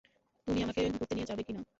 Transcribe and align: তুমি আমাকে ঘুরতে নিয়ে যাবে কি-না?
তুমি 0.47 0.59
আমাকে 0.63 0.81
ঘুরতে 0.91 1.13
নিয়ে 1.15 1.29
যাবে 1.29 1.43
কি-না? 1.43 1.61